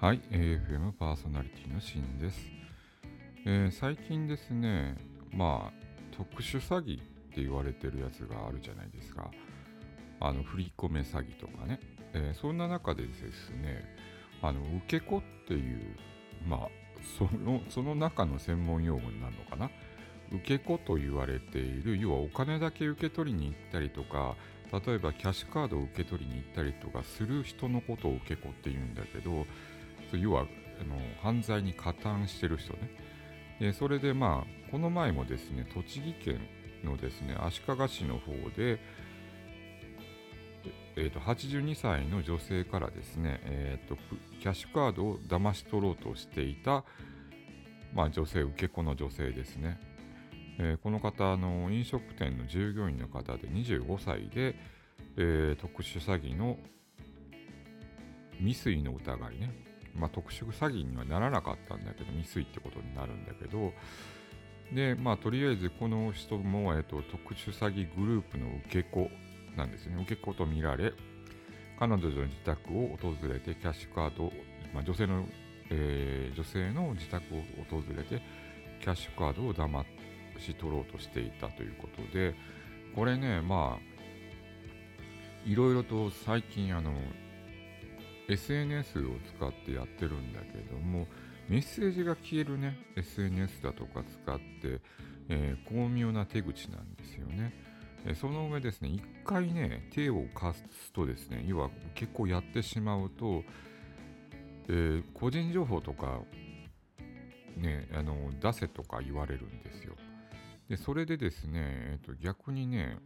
[0.00, 2.40] はい、AFM パーソナリティのシンです、
[3.44, 4.96] えー、最近ですね、
[5.30, 5.72] まあ、
[6.16, 7.02] 特殊詐欺っ
[7.34, 9.30] て言われてるやつがあるじゃないですか。
[10.18, 11.80] あの、振り込め詐欺とかね。
[12.14, 13.84] えー、そんな中でですね、
[14.40, 15.94] あの、受け子っていう、
[16.48, 16.68] まあ、
[17.18, 19.70] その、その中の専門用語になるのかな。
[20.32, 24.34] 受け子と言われている、要はお金だけ受け取りに行ったりとか、
[24.72, 29.44] 例えばキャッシュカードを受け取りに行ったりとかする人のことを受け子って言うんだけど、
[30.16, 32.90] 要はあの犯罪に加担してる人ね。
[33.60, 36.40] でそれでまあ、この前もですね、栃木県
[36.82, 38.80] のですね、足利市の方で、
[40.96, 43.96] えーと、82歳の女性からですね、えーと、
[44.40, 46.84] キャッシュカードを騙し取ろうとしていた、
[47.94, 49.78] まあ、女性、受け子の女性ですね。
[50.58, 54.56] えー、この方の飲食店の従業員の方で25歳で、
[55.16, 56.58] えー、特殊詐欺の
[58.38, 59.52] 未遂の疑いね、
[59.94, 63.72] まあ、特殊詐欺にはならなかったんだけど未遂ってことになるんだけど
[64.72, 69.10] でまあとりあえずこの人も、えーと、特殊詐欺グループの受け子
[69.56, 69.96] なんですね。
[70.02, 70.92] 受け子と見られ
[71.78, 74.30] 彼女の自宅を訪れてキャッシュカード、
[74.72, 75.26] まあ、女性の、
[75.70, 78.22] えー、女性の自宅を訪れて
[78.80, 79.84] キャッシュカードを黙
[80.38, 82.34] し取ろうとしていたということで
[82.94, 86.92] これねまあいろいろと最近あの
[88.32, 89.02] SNS を
[89.36, 91.06] 使ってやってるんだけども
[91.48, 94.80] メッセージが消えるね SNS だとか使って、
[95.28, 97.52] えー、巧妙な手口なんですよね。
[98.06, 103.44] えその上ですね、一回ね、手を貸すとですね、要は結構やってしまうと、
[104.68, 106.20] えー、個人情報とか、
[107.56, 109.94] ね、あの出せとか言われるんですよ。
[110.68, 112.96] で、それでですね、えー、と逆にね、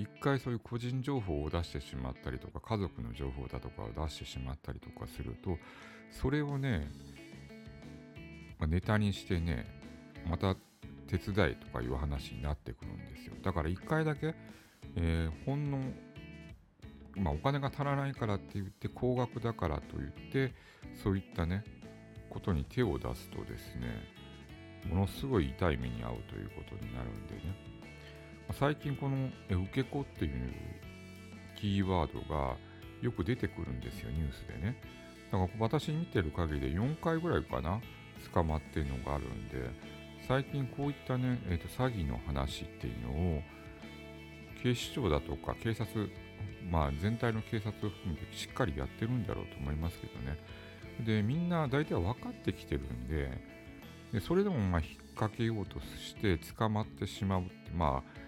[0.00, 5.58] 一回そういう個人情報を出してしまったりとか、家族の情報だとかを出してしまったりとかすると、
[6.10, 6.90] それをね、
[8.58, 9.66] ま、ネタにしてね、
[10.26, 10.56] また
[11.06, 13.34] 手伝いとかいう話になってくるんですよ。
[13.42, 14.34] だから一回だけ、
[14.96, 15.78] えー、ほんの、
[17.16, 20.54] まあ、お金が足らないからって言って、高額だからと言って、
[21.02, 21.62] そういったね、
[22.30, 24.08] ことに手を出すとですね、
[24.88, 27.79] ものすごい痛い目に遭うということになるんでね。
[28.52, 30.52] 最近この受け子っていう
[31.60, 32.56] キーワードが
[33.00, 34.76] よく出てくるんですよ、ニュースでね。
[35.30, 37.80] だから私見てる限りで4回ぐらいかな、
[38.32, 39.70] 捕まってるのがあるんで、
[40.26, 43.42] 最近こういったね、えーと、詐欺の話っていうのを、
[44.62, 46.10] 警視庁だとか警察、
[46.70, 50.38] まあ全体の警察を含めてしっかりやってるんだろうと思いますけどね。
[51.04, 53.30] で、みんな大体分かってきてるんで、
[54.12, 58.19] でそれでもまあ引っ掛けようとして捕まってしまうって、まあ、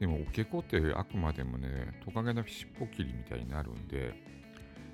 [0.00, 4.14] でも、受け子ってあくまでもね、トカゲの尻尾切りみたいになるんで、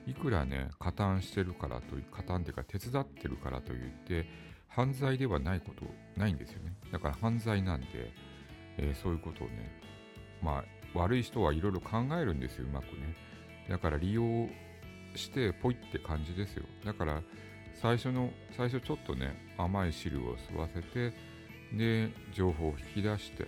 [0.06, 4.26] いくらね、加担してるからという、加担っていうか手伝ってるからといって、
[4.68, 5.84] 犯罪ではないこと
[6.18, 6.74] ないんですよね。
[6.92, 7.86] だから犯罪なんで、
[8.78, 9.70] えー、そういうことをね、
[10.42, 13.14] まあ、悪い人はいろいろ考えるんですよ、うまくね。
[13.68, 14.48] だから利用
[15.14, 16.64] してポイって感じですよ。
[16.84, 17.22] だから
[17.74, 21.14] 最初の、最初ちょっとね、甘い汁を吸わせて、
[21.72, 23.46] で、情報を引き出して、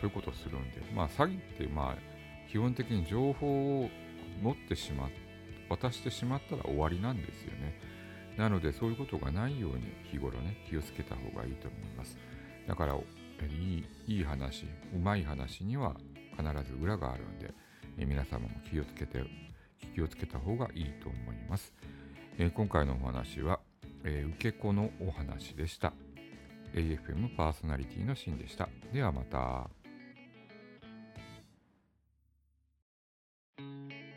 [0.00, 1.96] そういうことをするんで、まあ詐欺ってまあ
[2.50, 3.90] 基本的に情報を
[4.42, 5.10] 持ってしまっ
[5.70, 7.78] 渡してしまったら終わりなんですよね。
[8.36, 12.18] なのでそういうことがないように日頃ね気をつけた方がいいと思います。
[12.66, 12.98] だからい
[13.48, 15.96] いいい話、うまい話には
[16.36, 17.54] 必ず裏があるんで、
[17.96, 19.24] え皆様も気をつけて
[19.94, 21.72] 気をつけた方がいいと思います。
[22.38, 23.60] え今回のお話は、
[24.04, 25.92] え、受け子のお話でした。
[26.74, 28.68] AFM パーソナリティのシーンでした。
[28.92, 29.79] ではまた。
[33.60, 34.09] Thank you.